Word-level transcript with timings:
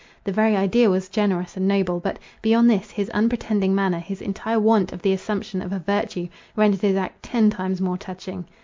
The 0.23 0.31
very 0.31 0.57
idea 0.57 0.89
was 0.89 1.09
generous 1.09 1.55
and 1.55 1.67
noble,—but, 1.67 2.17
beyond 2.41 2.67
this, 2.71 2.89
his 2.89 3.07
unpretending 3.11 3.75
manner, 3.75 3.99
his 3.99 4.19
entire 4.19 4.59
want 4.59 4.91
of 4.91 5.03
the 5.03 5.13
assumption 5.13 5.61
of 5.61 5.71
a 5.71 5.77
virtue, 5.77 6.27
rendered 6.55 6.81
his 6.81 6.97
act 6.97 7.21
ten 7.21 7.51
times 7.51 7.79
more 7.81 7.99
touching. 7.99 8.45